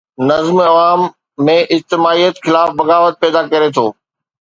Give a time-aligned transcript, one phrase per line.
[0.29, 1.03] نظم عوام
[1.51, 3.85] ۾ اجتماعيت خلاف بغاوت پيدا ڪري ٿو.